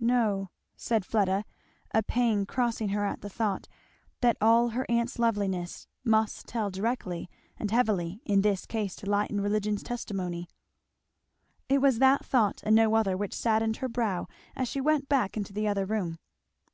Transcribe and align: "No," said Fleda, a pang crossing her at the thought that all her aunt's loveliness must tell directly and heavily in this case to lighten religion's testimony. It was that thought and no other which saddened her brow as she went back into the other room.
"No," 0.00 0.50
said 0.76 1.02
Fleda, 1.06 1.46
a 1.94 2.02
pang 2.02 2.44
crossing 2.44 2.90
her 2.90 3.06
at 3.06 3.22
the 3.22 3.30
thought 3.30 3.68
that 4.20 4.36
all 4.38 4.68
her 4.68 4.84
aunt's 4.90 5.18
loveliness 5.18 5.86
must 6.04 6.46
tell 6.46 6.68
directly 6.70 7.30
and 7.56 7.70
heavily 7.70 8.20
in 8.26 8.42
this 8.42 8.66
case 8.66 8.94
to 8.96 9.08
lighten 9.08 9.40
religion's 9.40 9.82
testimony. 9.82 10.46
It 11.70 11.80
was 11.80 12.00
that 12.00 12.22
thought 12.22 12.60
and 12.66 12.76
no 12.76 12.96
other 12.96 13.16
which 13.16 13.32
saddened 13.32 13.78
her 13.78 13.88
brow 13.88 14.26
as 14.54 14.68
she 14.68 14.82
went 14.82 15.08
back 15.08 15.38
into 15.38 15.54
the 15.54 15.66
other 15.66 15.86
room. 15.86 16.18